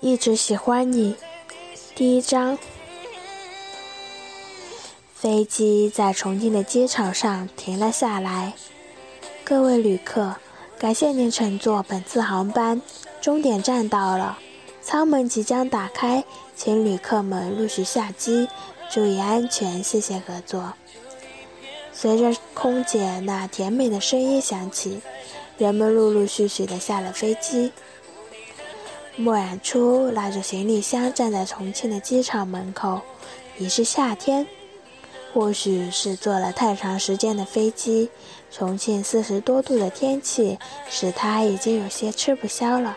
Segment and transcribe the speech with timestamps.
[0.00, 1.16] 一直喜欢你。
[1.94, 2.58] 第一章。
[5.14, 8.52] 飞机在重庆的机场上停了下来。
[9.42, 10.36] 各位旅客，
[10.78, 12.80] 感谢您乘坐本次航班，
[13.20, 14.38] 终点站到了，
[14.82, 16.22] 舱门即将打开，
[16.54, 18.46] 请旅客们陆续下机，
[18.90, 20.74] 注意安全，谢谢合作。
[21.92, 25.00] 随着空姐那甜美的声音响起，
[25.56, 27.72] 人们陆陆续续的下了飞机。
[29.18, 33.00] 莫染初拉着行李箱站在重庆的机场门口，
[33.58, 34.46] 已是夏天。
[35.32, 38.10] 或许是坐了太长时间的飞机，
[38.50, 42.96] 重庆四十多度的天气使他已经有些吃不消了。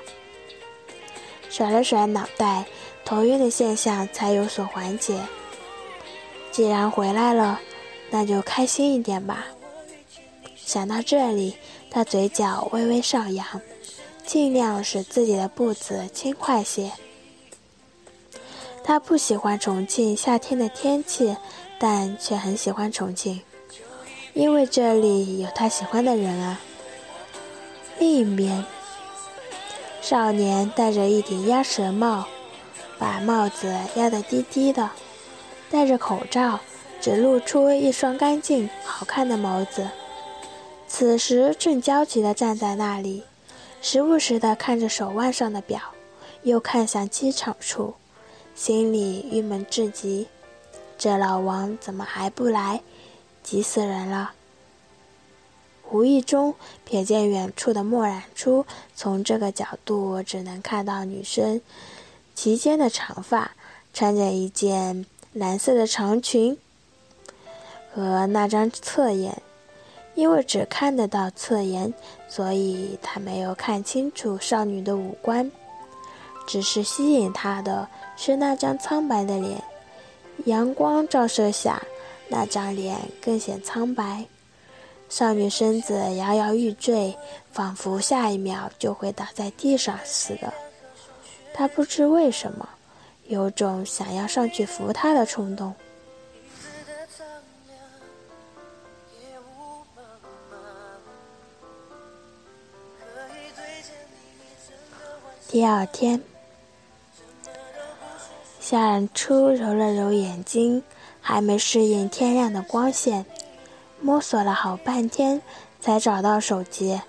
[1.49, 2.65] 甩了甩脑袋，
[3.03, 5.19] 头晕的现象才有所缓解。
[6.51, 7.59] 既然回来了，
[8.09, 9.45] 那就开心一点吧。
[10.55, 11.55] 想到这里，
[11.89, 13.45] 他嘴角微微上扬，
[14.29, 16.91] 尽量使自己的步子轻快些。
[18.83, 21.35] 他不喜欢重庆夏天的天气。
[21.81, 23.39] 但却很喜欢重庆，
[24.33, 26.59] 因为这里有他喜欢的人啊。
[27.99, 28.65] 另一边，
[30.01, 32.27] 少年戴着一顶鸭舌帽，
[32.97, 34.89] 把帽子压得低低的，
[35.71, 36.59] 戴着口罩，
[36.99, 39.87] 只露出一双干净好看的眸子。
[40.85, 43.23] 此时正焦急地站在那里，
[43.81, 45.81] 时不时的看着手腕上的表，
[46.43, 47.93] 又看向机场处，
[48.55, 50.27] 心里郁闷至极。
[50.97, 52.81] 这老王怎么还不来？
[53.41, 54.33] 急死人了！
[55.89, 56.53] 无意中
[56.87, 61.61] 瞥见远处的墨染初，从这个角度只能看到女生
[62.35, 63.51] 齐肩的长发，
[63.93, 66.57] 穿着一件蓝色的长裙
[67.91, 69.41] 和那张侧颜。
[70.19, 71.93] 因为只看得到侧颜，
[72.27, 75.49] 所以他没有看清楚少女的五官，
[76.45, 79.63] 只是吸引他的是那张苍白的脸。
[80.43, 81.81] 阳光照射下，
[82.27, 84.25] 那张脸更显苍白。
[85.07, 87.17] 少女身子摇摇欲坠，
[87.53, 90.53] 仿佛下一秒就会倒在地上似的。
[91.53, 92.67] 她不知为什么，
[93.27, 95.73] 有种想要上去扶她的冲动。
[105.51, 106.21] 第二天。
[108.59, 110.83] 夏初揉了揉眼睛，
[111.19, 113.25] 还没适应天亮的光线，
[113.99, 115.41] 摸索了好半天，
[115.81, 117.01] 才找到手机，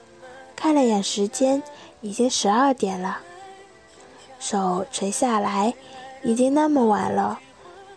[0.57, 1.63] 看了眼时间，
[2.01, 3.19] 已经十二点了。
[4.39, 5.75] 手垂下来，
[6.23, 7.39] 已经那么晚了，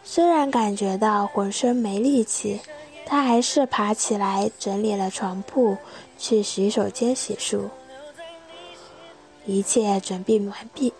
[0.04, 2.60] 虽然感觉到浑身没力气，
[3.06, 5.78] 他还是爬起来整理了床铺，
[6.18, 7.62] 去洗手间洗漱。
[9.46, 10.94] 一切准备完毕。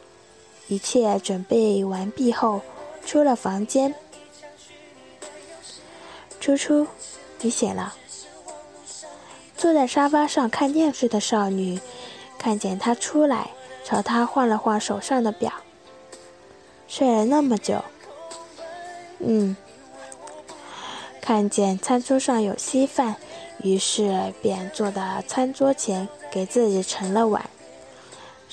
[0.68, 2.62] 一切准备完毕后，
[3.06, 3.94] 出了房间。
[6.40, 6.88] 初初，
[7.42, 7.94] 你醒了。
[9.58, 11.80] 坐在沙发上看电视的少女，
[12.38, 13.52] 看见他出来，
[13.84, 15.52] 朝他晃了晃手上的表。
[16.88, 17.84] 睡了那么久。
[19.20, 19.56] 嗯。
[21.22, 23.16] 看见餐桌上有稀饭，
[23.62, 27.50] 于是便坐到餐桌前，给自己盛了碗。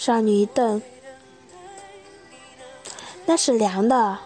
[0.03, 0.81] 少女一瞪。
[3.27, 4.17] 那是凉的。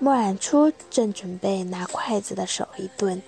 [0.00, 3.22] 莫染初正准备拿筷子的手一顿，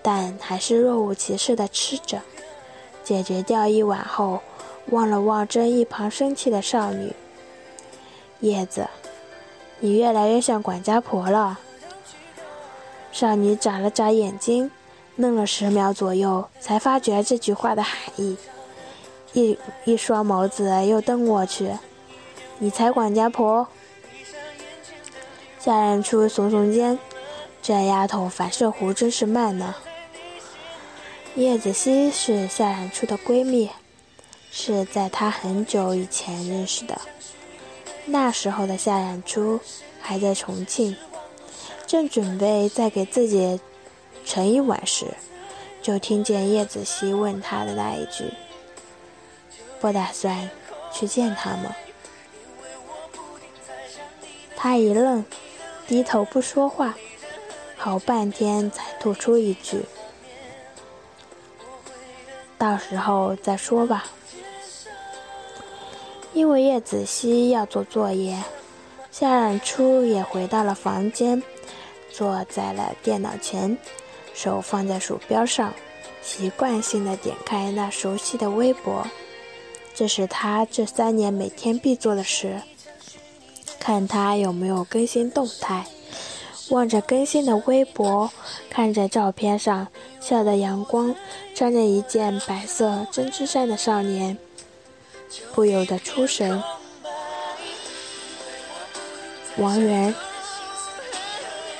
[0.00, 2.22] 但还是若无其事的吃着。
[3.04, 4.40] 解决掉一碗后，
[4.86, 7.14] 望了望正一旁生气的少女。
[8.40, 8.88] 叶子，
[9.78, 11.58] 你越来越像管家婆了。
[13.12, 14.70] 少女眨了眨眼睛，
[15.16, 18.38] 愣了十秒左右，才发觉这句话的含义。
[19.32, 21.70] 一一双眸子又瞪过去，
[22.58, 23.66] 你才管家婆。
[25.58, 26.98] 夏染初耸耸肩，
[27.62, 29.74] 这丫头反射弧真是慢呢。
[31.34, 33.70] 叶子熙是夏染初的闺蜜，
[34.50, 37.00] 是在她很久以前认识的。
[38.04, 39.60] 那时候的夏染初
[40.00, 40.94] 还在重庆，
[41.86, 43.58] 正准备再给自己
[44.24, 45.06] 盛一碗时，
[45.80, 48.24] 就听见叶子熙问她的那一句
[49.82, 50.48] ：“不打算
[50.90, 51.76] 去见他吗？”
[54.56, 55.22] 他一愣。
[55.84, 56.94] 低头不说话，
[57.76, 59.84] 好半天才吐出一句
[62.56, 64.06] ：“到时候再说吧。”
[66.32, 68.42] 因为叶子熙要做作业，
[69.10, 71.42] 夏染初也回到了房间，
[72.10, 73.76] 坐在了电脑前，
[74.32, 75.74] 手放在鼠标上，
[76.22, 79.06] 习惯性的点开那熟悉的微博。
[79.94, 82.62] 这是他这三年每天必做的事。
[83.78, 85.86] 看他有没有更新动态。
[86.68, 88.30] 望着更新的微博，
[88.70, 89.88] 看着照片上
[90.20, 91.14] 笑的阳光，
[91.54, 94.38] 穿着一件白色针织衫的少年，
[95.52, 96.62] 不由得出神。
[99.58, 100.14] 王源，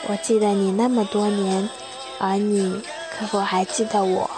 [0.09, 1.71] 我记得你那么多年，
[2.19, 2.83] 而你
[3.17, 4.31] 可否还记得我？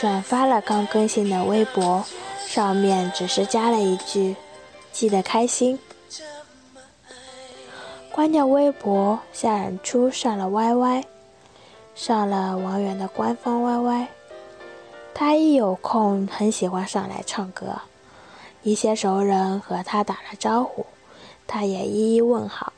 [0.00, 2.04] 转发了刚更新的微博，
[2.46, 4.36] 上面只是加了一句
[4.92, 5.76] ：“记得开心。”
[8.14, 11.02] 关掉微博，夏冉初上了 YY，
[11.96, 14.06] 上了王源的官方 YY。
[15.12, 17.66] 他一有空，很喜欢上来唱歌。
[18.62, 20.86] 一些熟人和他打了招呼，
[21.48, 22.72] 他也一一问好。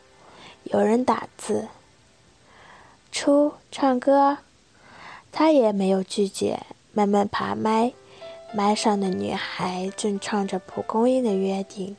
[0.65, 1.69] 有人打字，
[3.13, 4.39] 初唱歌，
[5.31, 6.59] 他也没有拒绝，
[6.93, 7.93] 慢慢爬麦。
[8.53, 11.97] 麦上的女孩正唱着蒲公英的约定，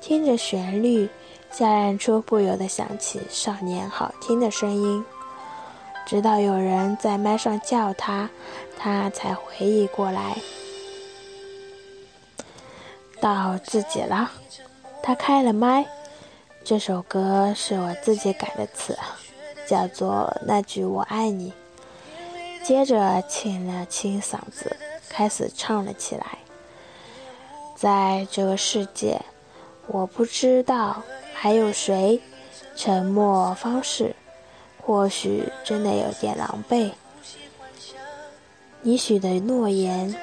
[0.00, 1.08] 听着旋律。
[1.50, 5.02] 夏冉初不由得想起少年好听的声音，
[6.06, 8.28] 直到有人在麦上叫他，
[8.78, 10.36] 他才回忆过来。
[13.20, 14.30] 到自己了，
[15.02, 15.86] 他开了麦。
[16.62, 18.96] 这首歌是我自己改的词，
[19.66, 21.50] 叫做《那句我爱你》。
[22.68, 24.76] 接着清了清嗓子，
[25.08, 26.36] 开始唱了起来。
[27.74, 29.18] 在这个世界，
[29.86, 31.02] 我不知道。
[31.32, 32.20] 还有谁？
[32.76, 34.14] 沉默方式，
[34.82, 36.90] 或许真的有点狼狈。
[38.82, 40.14] 你许的诺言，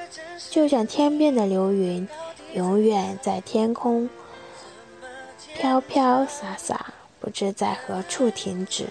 [0.48, 2.08] 就像天边的流云，
[2.54, 4.08] 永远在天空
[5.56, 8.86] 飘飘洒洒，不知在何处停止。